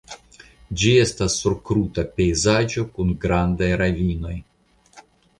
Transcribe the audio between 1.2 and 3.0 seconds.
sur kruta pejzaĝo